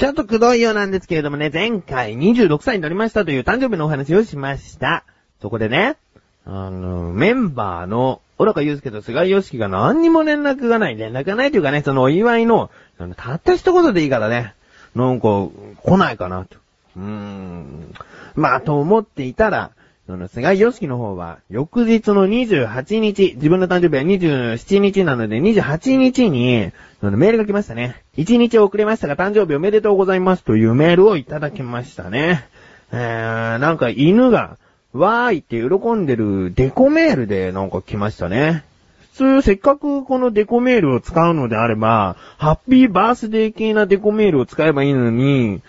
[0.00, 5.04] ちょっとくどいようなんですけれどもね、前回26歳になりましたという誕生日のお話をしました。
[5.42, 5.98] そこでね、
[6.46, 10.96] あの、メンバーの、小高祐介と菅井良樹が何にも連絡がない。
[10.96, 12.70] 連絡がないというかね、そのお祝い、の
[13.14, 14.54] たった一言でいいからね、
[14.94, 15.48] なんか、
[15.82, 16.56] 来ないかなと。
[16.96, 17.94] うーん。
[18.36, 19.72] まあ、と思っていたら、
[20.10, 28.02] その、菅井良樹の方は、翌日の28日、自分の誕生日は27日なので、28日に、そのメールが来ましたね。
[28.16, 32.44] 1日遅れましたが、誕生日おめでとうございますというメールをいただきましたね。
[32.92, 34.58] えー、なんか犬が、
[34.92, 38.64] わーいって喜んでるデコメールでなんか来ましたね。
[39.12, 45.62] 普通、せっかくこのデコメールを使うのであれば、ハッピーバースデー系なデコメールを使えばいいのに、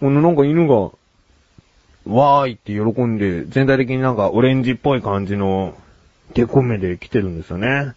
[0.00, 0.90] このなんか犬が、
[2.06, 5.74] わーいって喜んで、全体的になんかオレンジっぽい感じの
[6.34, 7.92] デコメで来てるんですよね。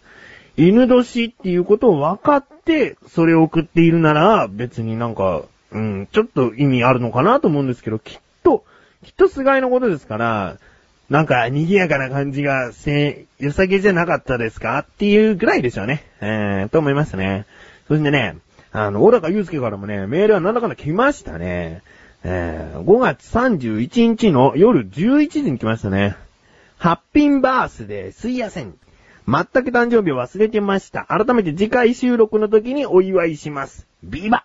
[0.56, 8.64] 犬年っていうことを分かって、それを送っているなら、別になんか、うん、ちょっと意味あるのかなと思うんですけど、きっと、
[9.04, 10.56] きっと菅井のことですから、
[11.08, 14.80] なんか賑やかな感じが、せ、良さげじゃなかったですか？
[14.80, 16.04] っていうぐらいでしょうね。
[16.20, 17.46] えー、と思いましたね。
[17.88, 18.36] そしてね、
[18.72, 21.82] あの、小高祐介からもね、メールはなんだかんだ来ましたね。
[22.22, 26.16] えー、5月31日の夜11時に来ましたね。
[26.78, 28.74] ハッピンバースデーすいやせん。
[29.26, 31.04] 全く誕生日を忘れてました。
[31.04, 33.86] 改めて次回収録の時にお祝いします。
[34.02, 34.44] ビバ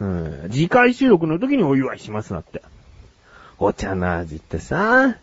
[0.00, 2.62] うん、次回収録の時にお祝いしますなって。
[3.58, 5.16] お茶の味ってさ、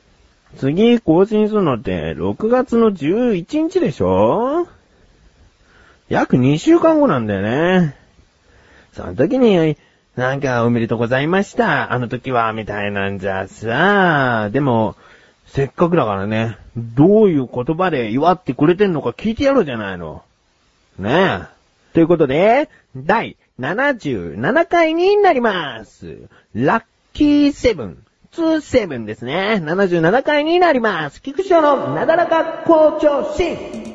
[0.57, 4.67] 次更新するのって6月の11日でしょ?
[6.09, 7.95] 約2週間後なんだよね。
[8.93, 9.77] その時に、
[10.17, 11.93] なんかおめでとうございました。
[11.93, 14.95] あの時は、みたいなんじゃさ、でも、
[15.45, 20.23] せっかくだからね、どういう言葉で祝ってくれてんのか聞いてやろうじゃないの。
[20.97, 21.93] ねえ。
[21.93, 26.17] ということで、第77回になります。
[26.55, 29.61] ラッキーセブン、ツーセブンですね。
[29.63, 31.21] 77回になります。
[31.21, 33.86] 菊池のなだらか校長心。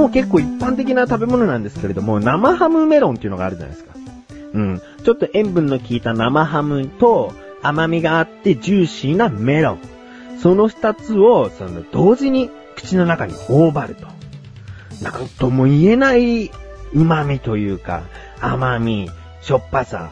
[0.00, 3.94] もう結構一般的な食べ物なんですけれども、生ハムメロンっていうのがあるじゃないですか。
[4.54, 4.80] うん。
[5.04, 9.78] ちょっと塩分の効いた生ハムと甘みがあってジューシーなメロン。
[10.40, 14.06] その二つを、その、同時に口の中に頬張ると。
[15.04, 16.50] なんとも言えない
[16.94, 18.04] 旨味というか、
[18.40, 19.10] 甘み、
[19.42, 20.08] しょっぱさ。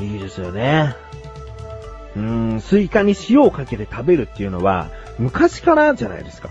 [0.00, 0.96] いいですよね。
[2.16, 4.88] うーん、スイカに塩をかけて食べるっていうのは、
[5.20, 6.50] 昔からじゃないですか。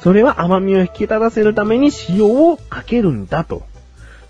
[0.00, 3.62] それは甘みを引き立たせるために塩をかけるんだと。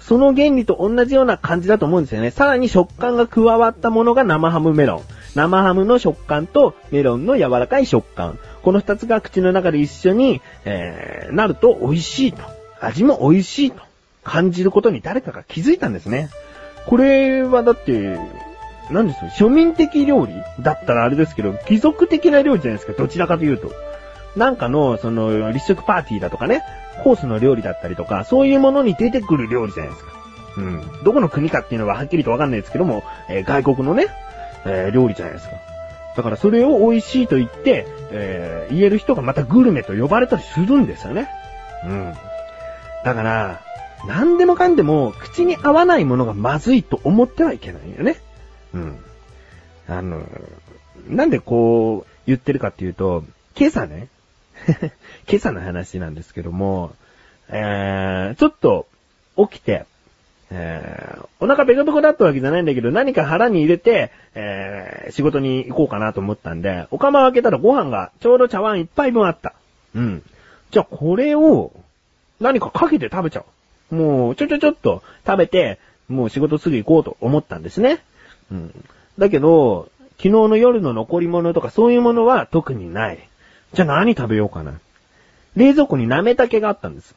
[0.00, 2.30] その原理と同じような感じだと思うんですよね。
[2.30, 5.02] さらに食感が加わったものが生ハムメロン。
[5.34, 8.38] 生ハムの食感とメロンの柔らかい食感。
[8.62, 12.38] この二つが口の中で一緒に、えー、なると美味しいと。
[12.80, 13.82] 味も美味しいと
[14.24, 16.30] 感じることに誰かが気づいたんですね。
[16.86, 18.18] これはだって、
[18.90, 23.70] 何ですよ、庶民的料理だったらあれですけど、貴族的な料理じゃないですか、どちらかというと。
[24.38, 26.62] なんかの、その、立食パーティーだとかね、
[27.02, 30.12] コースの料理だったりとか、そういうものに出てくる料理じゃないですか。
[30.56, 30.82] うん。
[31.04, 34.06] どこの国かっていうのははっきりとわかんないですけども、えー外国のね、
[34.64, 35.54] えー料理じゃないですか。
[36.16, 41.28] だからそれを美味しいと言って、えー言える人がまたグルメと呼ばれたりするんですよね。
[41.84, 42.14] うん。
[43.04, 43.60] だから、
[44.06, 48.16] 何でもかんでも口に合わないものがまずいと思ってはいけないよね。
[48.74, 48.96] うん。
[49.88, 50.22] あの、
[51.08, 53.24] なんでこう言ってるかっていうと、
[53.56, 54.08] 今朝ね、
[55.28, 56.92] 今朝の話なんですけども、
[57.48, 58.86] えー、ちょっと
[59.36, 59.86] 起きて、
[60.50, 69.54] えー、お腹ペコペコだったわけじゃないんだけど、何か腹に入れて、えー、仕事に行こうかなと思ったんで、お釜を開けたらご飯がちょうど茶碗一杯分あった。
[69.94, 70.22] うん。
[70.70, 71.72] じゃあこれを、
[72.40, 73.44] 何かかけて食べちゃ
[73.90, 73.94] う。
[73.94, 75.78] もう、ちょちょちょっと食べて、
[76.08, 78.02] もう仕事すぐ行こうと思ったんですね。
[78.50, 78.84] うん。
[79.18, 83.27] だけど、昨日の夜の残り物とかそういうものは特にない。
[83.74, 84.80] じゃあ何食べようかな。
[85.56, 87.14] 冷蔵庫になめたけがあったんです。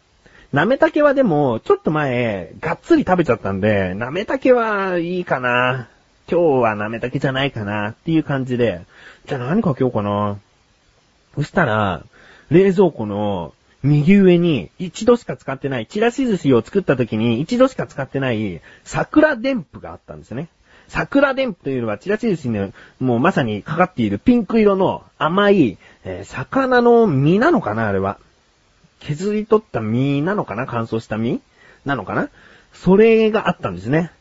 [0.51, 5.87] なめたけはでも、ちょっと前、がっつり食べちゃったんで、なめたけはいいかな。
[6.29, 8.81] 今日はなめたけじゃないかなっていう感じで、
[9.27, 10.37] じゃあ何かけようかな。
[11.35, 12.03] そしたら、
[12.49, 20.49] 冷蔵庫の右上に一度しか使ってない、チラシ寿司を作った時に一度しか使ってない桜伝布があったんですね。
[20.87, 28.17] 桜伝布というのはチラシ寿司にもうまさにかかっているピンク色の甘い、えー魚の身なのかなあれは。
[28.99, 31.41] 削り取った実なのかな乾燥した実
[31.85, 32.29] なのかな
[32.73, 34.11] それがあったんですね。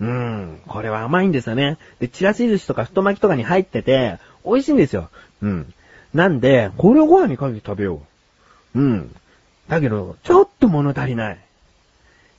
[0.00, 1.78] うん、これは甘いんですよね。
[2.00, 5.08] で、ちらし寿司とか太巻きとかに入ってて、美味しいんですよ。
[5.40, 5.72] うん。
[6.12, 8.02] なんで、これをご飯にかけて食べよ
[8.74, 8.80] う。
[8.80, 9.14] うん。
[9.68, 11.38] だけど、ちょっと物足りない。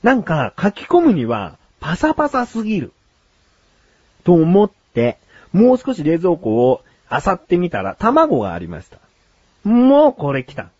[0.02, 2.92] なんか、書き込むには、パサパサすぎる。
[4.24, 5.18] と思って、
[5.52, 8.98] もう少し冷蔵庫を漁ってみたら、卵がありました。
[9.68, 10.70] もうこれ来た。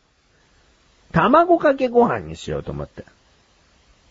[1.13, 3.05] 卵かけご飯にしようと思って。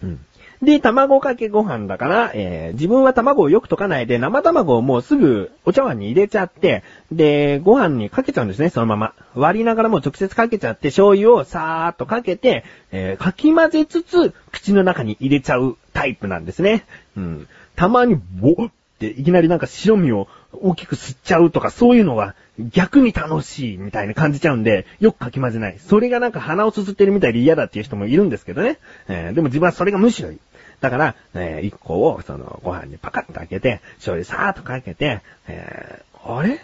[0.03, 0.25] うん。
[0.61, 9.13] で、卵かけご飯だから、えー自分は卵をよく溶かないで、生卵をもうすぐお茶碗に入れちゃって、で、ご飯にかけちゃうんですね、そのまま。
[9.35, 16.85] 割りながらもう直接かけちゃって、醤油をさーっとかけて、えーかき混ぜつつ、口の中に入れちゃうタイプなんですね。
[17.17, 17.47] うん。
[17.75, 20.27] たまに、ボッっていきなりなんか白身を
[20.61, 25.77] 大きく吸っちゃうとか、そういうのは逆に楽しいみたいに感じちゃうんで、よくかき混ぜない。
[25.79, 28.77] それがなんか鼻をすすってるみたいで嫌だっていう人もいるんですけどね。
[29.07, 30.39] えーでも自分はそれがむしろいい。
[30.81, 36.59] だから、えー一個を、その、ご飯にパカッと開けて、醤油さーっとかけて、えーあれ？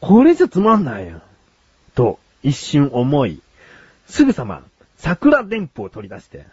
[0.00, 1.20] これじゃつまんないよ。
[1.94, 3.40] と、一瞬思い、
[4.06, 4.62] すぐさま、
[4.98, 6.46] 桜でんぷを取り出して、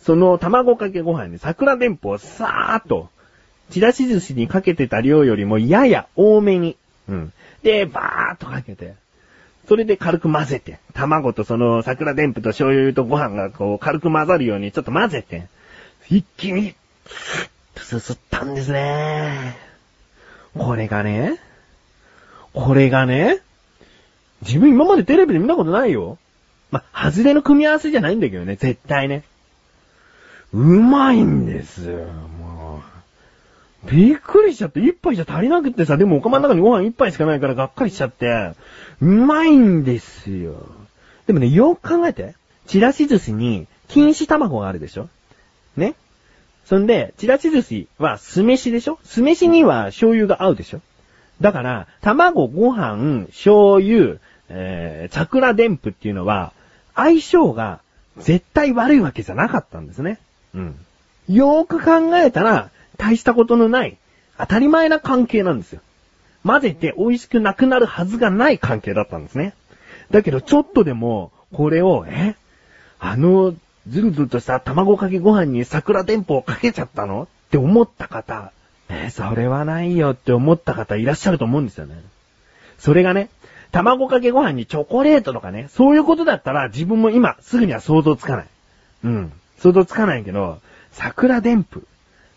[0.00, 3.08] その卵かけご飯に桜でんぷをさーっと、
[3.72, 6.76] ちらし寿司にかけてた量よりもやや多めに、
[7.08, 7.32] うん。
[7.62, 8.94] で、バーっとかけて、
[9.68, 15.48] それで軽く混ぜて、卵とその桜でんぷと醤油とご飯がこう軽く混ざるようにちょっと混ぜて、
[16.08, 16.74] 一気に、
[17.76, 19.56] すすったんですね。
[20.56, 21.38] これがね、
[22.52, 23.40] これがね、
[24.42, 26.18] 自分今までテレビで見たことないよ。
[26.70, 29.22] まあ、外れの組み合わせじゃないんだけどね、絶対ね。
[30.52, 32.06] うまいんですよ、
[33.90, 38.52] びっくりしちゃって、一杯じゃ足りなくってさ、でもお釜の中にご飯一杯しかないからがっかりしちゃって、
[39.00, 40.54] うまいんですよ。
[41.26, 42.34] でもね、よく考えて。
[42.66, 45.08] ちらし寿司に、錦糸卵があるでしょ？
[45.76, 45.94] ね？
[46.64, 48.98] そんで、ちらし寿司は酢飯でしょ？
[49.02, 50.80] 酢飯には醤油が合うでしょ？
[51.40, 54.18] だから、卵、ご飯、醤油、
[54.48, 56.52] えー、桜でんぷっていうのは、
[56.94, 57.80] 相性が
[58.18, 60.20] 絶対悪いわけじゃなかったんですね。
[60.54, 60.76] うん。
[61.28, 62.70] よーく考えたら、
[63.02, 63.98] 大したことのない、
[64.38, 65.80] 当たり前な関係なんですよ。
[66.44, 69.54] 混ぜて美味しくなくなるはずがない関係だったんですね。
[70.12, 72.36] だけど、ちょっとでも、これを、え
[73.00, 73.54] あの、
[73.88, 77.24] ずるずるとした卵かけご飯に桜でんぷをかけちゃったの？
[77.24, 78.52] って思った方、
[78.88, 82.00] えそれはないよって思った方いらっしゃると思うんですよね。
[82.78, 83.30] それがね、
[83.72, 88.46] 卵かけご飯にチョコレートとかね、そういうことだったら自分も今すぐには想像つかない。
[89.04, 89.32] うん。
[89.58, 90.60] 想像つかないけど、
[90.92, 91.84] 桜でんぷ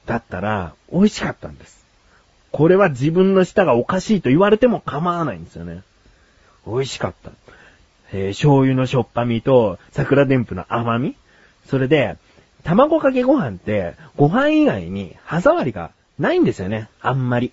[0.05, 1.85] だったら美味しかったんです。
[2.51, 5.81] これは自分の舌がおかしいと言われても構わないんですよね。
[6.65, 7.31] 美味しかった。
[8.13, 11.15] えー醤油のしょっぱみと桜でんぷの甘み
[11.65, 12.17] それで、
[12.63, 16.89] 卵かけご飯って、ご飯以外に歯触りがないんですよね。
[17.01, 17.51] あんまり。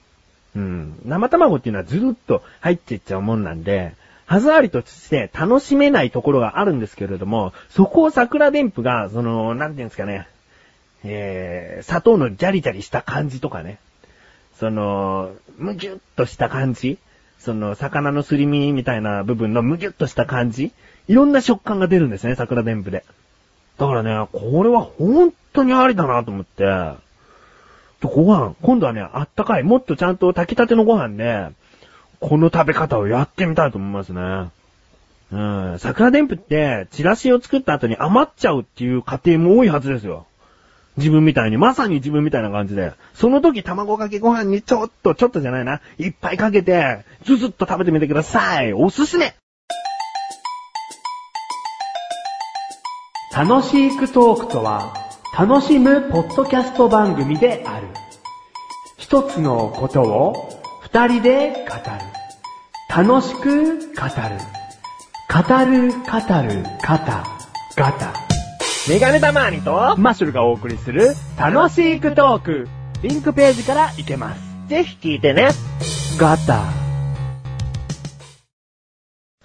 [0.54, 1.00] うん。
[1.04, 3.94] 生卵っていうのはずるっと入っていっちゃうもんなんで、
[4.26, 10.28] 歯触りとして楽しめないところがあるんですけれども、そこを桜でんぷが、その、なんていうんですかね、
[11.04, 13.78] えー、砂糖のジャリジャリした感じとかね、
[14.58, 16.98] その、むぎゅっとした感じ
[17.38, 20.72] その、魚のすり身みたいな部分のむぎゅっとした感じ
[21.08, 23.04] いろんな食感が出るんですね、桜でんぷで。
[23.78, 31.48] だからね、これは本当にありだなと思って、でご飯、今度はね、あったかい、もっとちゃんと炊きたてのご飯で、
[32.20, 34.50] この食べ方をやってみたいと思いますね。
[35.32, 40.26] うん、桜でんぷって、チラシを作った後に余っちゃうっていう家庭も多いはずですよ。
[40.96, 42.92] 自分みたいに、まさに自分みたいな感じで。
[43.14, 48.72] その時卵かけご飯にちょっと、ちょっとじゃないな、いっぱいかけて、ずずっと食べてみてください。
[48.72, 49.34] おすすめ
[53.34, 54.92] 楽しくトークとは、
[55.38, 57.86] 楽しむポッドキャスト番組である。
[58.98, 62.12] 一つのことを二人で語る。
[62.94, 64.62] 楽しく語る。
[65.32, 67.24] 語る、語る、方、
[67.74, 68.31] ガタ。
[68.88, 72.68] メガネたまーにと、マッシュルがお送りする楽しくトーク。
[73.00, 74.42] リンクページから行けます。
[74.66, 75.50] ぜひ聞いてね。
[76.18, 76.64] ガタ。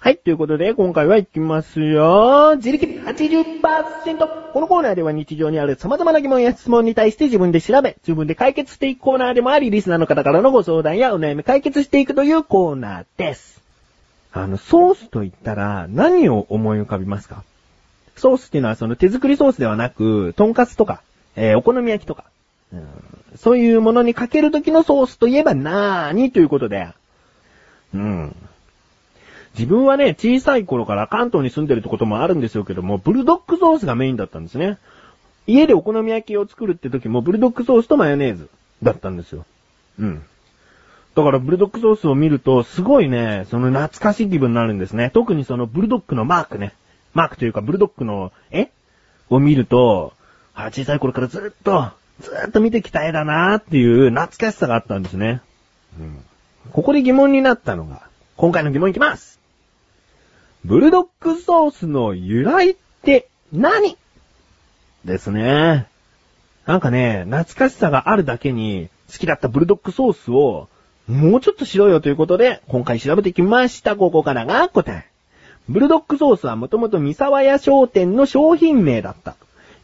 [0.00, 2.54] はい、ということで、今回は行きますよ。
[2.56, 4.52] 自力80%。
[4.52, 13.62] このコーナーでは日常にある様々な疑問や質問に対して自分で調べ、自分で解決していくコーナーでもあり、リスナーの方からのご相談やお悩み解決していくというコーナーです。
[14.32, 17.44] あの、ソースと言ったら何を思い浮かびますか？
[18.18, 21.02] ソースっていうのはその手作りソースではなく、トンカツとか、
[21.36, 22.24] えーお好み焼きとか、
[22.72, 22.86] うん
[23.36, 26.88] そういうものにかける時のソースといえばなーにということで、
[27.94, 28.36] うん。
[29.54, 34.78] 自分はね、小さい頃から関東に住んでるってこともあるんですよけども、ブルドッグソースがメインだったんですね。
[35.46, 38.48] 家でお好み焼きを作るって時も、ブルドッグソースとマヨネーズ。
[38.82, 39.44] だったんですよ。
[39.98, 40.22] うん。
[41.14, 45.10] だからブルドックソースを見ると、すごいね、その懐かしい気分になるんですね。
[45.12, 46.74] 特にそのブルドックのマークね。
[47.18, 48.70] マークというか、ブルドックの絵
[49.28, 50.12] を見ると、
[50.54, 55.40] あ小さい頃からずっと、ずっと見てきた絵だなーっていう懐かしさがあったんですね。
[55.98, 56.24] うん。
[56.70, 58.02] ここで疑問になったのが、
[58.36, 59.40] 今回の疑問いきます
[60.64, 63.96] ブルドックソースの由来って何？
[65.04, 65.86] ですね。
[66.66, 70.68] なんかね、懐かしさがあるだけに、好きだったブルドックソースを、
[71.08, 73.96] もうちょっとしろよということで、今回調べてきました。
[73.96, 75.06] ここからが答え。
[75.68, 79.36] ブルドックソースはもともと三沢屋商店の商品名だった。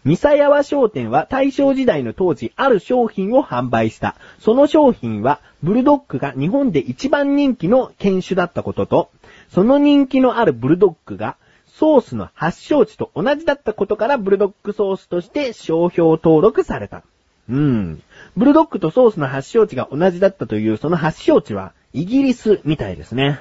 [0.05, 4.17] 三沢屋商店は大正時代の当時ある商品を販売した。
[4.39, 9.11] その商品はブルドッグが日本で一番人気の犬種だったことと、
[9.51, 11.37] その人気のあるブルドッグが
[11.67, 17.03] ソースの発祥地と同じだったことからブルドッグソースとして商標登録された。
[17.49, 18.03] うん。
[18.37, 23.39] ブルドッグとソースの発祥地が同じだったというその発祥地はイギリスみたいですね。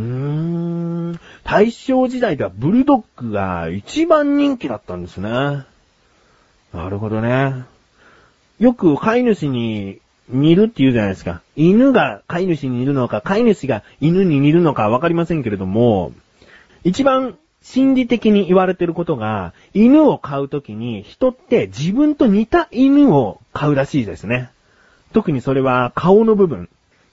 [0.00, 0.06] うー
[1.12, 1.20] ん。
[1.44, 5.30] 大正時代ではブルドッグが一番人気だったんですね。
[6.72, 7.64] なるほどね。
[8.58, 11.42] よく飼い主に似るって言うじゃないですか。
[11.56, 16.12] 犬が飼い主に似るのか、飼い主が犬に似るのかわかりませんけれども、
[16.84, 24.50] 一番心理的に言われてることが、犬を飼うときに人って自分と似た犬を飼うらしいですね。
[25.12, 26.68] 特にそれは顔の部分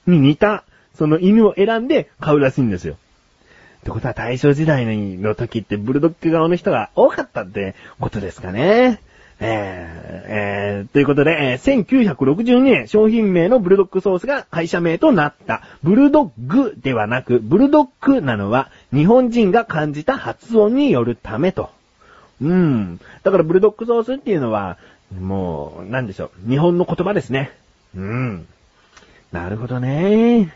[0.05, 0.63] に似た
[0.95, 2.95] その犬を選んで飼うらしいんですよ。
[2.95, 8.99] ってことは大正時代の時ってブルドッグ側の人が多かったってことですかね。
[9.39, 15.61] えー、えー、ということで、えー、1962年商品名のブルドッグソースが会社名となった。
[15.83, 21.69] ブルドッグではなく、ブルドッグなのは日本人が感じた発音によるためと。
[22.41, 22.99] うん。
[23.23, 24.77] だからブルドッグソースっていうのは、
[25.19, 26.49] もう、なんでしょう。
[26.49, 27.51] 日本の言葉ですね。
[27.95, 28.47] うん。
[29.31, 30.53] なるほどね。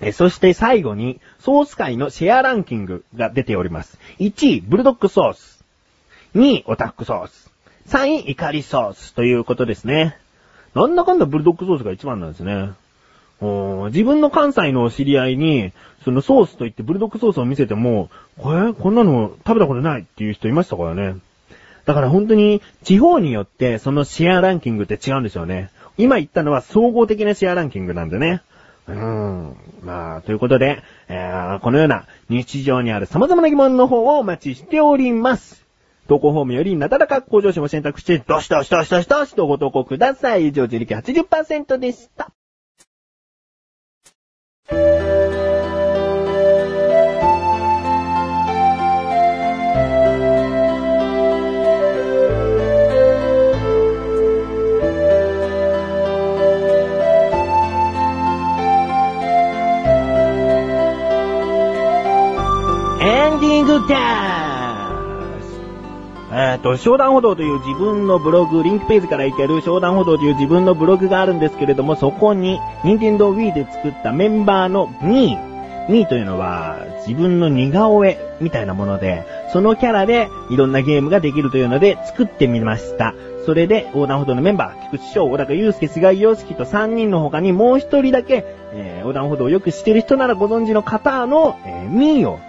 [0.00, 3.98] え、そして最後に、ソース界のシェアランキングが出ております。
[4.18, 5.64] 1位、ブルドッグソース。
[6.34, 7.50] 2位、オタックソース。
[7.88, 10.16] 3位、イカリソースということですね。
[10.74, 12.70] なんだかんだブルドッグソースが一番なんですね。
[13.40, 15.72] 自分の関西の知り合いに、
[16.04, 21.16] そのソースと言ってブルドッグソースを見せても、これこんなの食べたことないっていう人いましたからね。
[21.84, 25.70] だから本当に地方によってそのシェアランキングって違うんですよね。
[25.98, 28.42] 今言ったのは総合的なシェアランキングなんでね。
[28.86, 29.56] うん。
[29.82, 35.64] まあ、ということで、えー、このような日常にある様々な疑問の方をお待ちしております。
[36.06, 40.48] 投稿フォームよりなだらか向上心を選択して、どしどしどしどしどしとご投稿ください。
[40.48, 42.30] 以上、自力80%でした。
[66.64, 75.90] と、商談歩道という自分のブログ、リンクページから行ける商談歩道という自分のブログがあるんですけれども、そこに、任天堂 Wii で作ったメンバーのミー。
[75.90, 83.14] ミーというのは、自分の似顔絵みたいなもので、そのキャラでいろんなゲームができるというので作ってみました。
[83.44, 92.40] それで、横断歩道のメンバー、菊池翔、小高祐介、菅井良樹と3人の他にもう一人だけ、えー横断歩道をよく知ってる人ならご存知の方の、えーミーを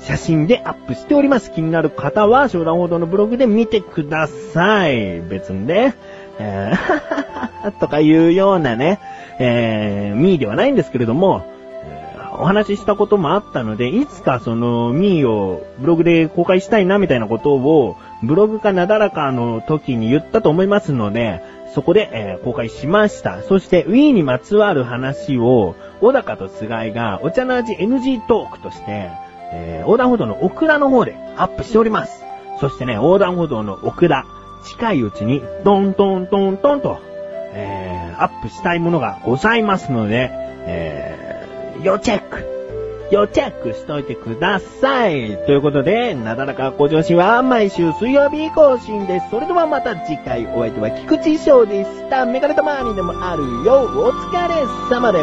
[0.00, 1.52] 写真でアップしております。
[1.52, 5.20] 気になる方は、商談報道のブログで見てください。
[5.20, 5.94] 別にね、
[6.38, 9.00] えー とかいうようなね、
[9.38, 11.44] えー、ミーではないんですけれども、
[12.38, 21.42] お話ししたこともあったので、いつかそのミーをブログで公開したいなみたいなことを、ブログかなだらかの時に言ったと思いますので、
[21.74, 23.42] そこで、えー公開しました。
[23.42, 29.10] そして、Wii にまつわる話を、小高と菅井がお茶の味 NG トークとして、
[29.52, 32.24] えー横断歩道のオクラの方でアップしております。
[32.60, 34.24] そしてね、横断歩道のオクラ、
[34.64, 36.98] 近いうちに、トントントントンと、
[37.52, 42.56] えーアップしたいものがございますので、えー要チェック
[43.12, 49.30] 要チェックしといてくださいということで、なだらか向上心は毎週水曜日更新です。
[49.30, 52.24] それではまた次回お相手は菊池翔でした。
[52.26, 53.82] メガネたまにでもあるよ。
[53.82, 54.54] お疲れ
[54.90, 55.18] 様で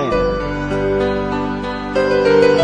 [2.60, 2.63] す。